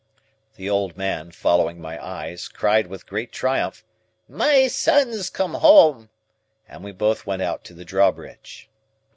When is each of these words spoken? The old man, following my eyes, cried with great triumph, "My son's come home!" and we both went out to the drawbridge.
The 0.55 0.67
old 0.67 0.97
man, 0.97 1.29
following 1.29 1.79
my 1.79 2.03
eyes, 2.03 2.47
cried 2.47 2.87
with 2.87 3.05
great 3.05 3.31
triumph, 3.31 3.83
"My 4.27 4.65
son's 4.65 5.29
come 5.29 5.53
home!" 5.53 6.09
and 6.67 6.83
we 6.83 6.91
both 6.91 7.27
went 7.27 7.43
out 7.43 7.63
to 7.65 7.75
the 7.75 7.85
drawbridge. 7.85 8.67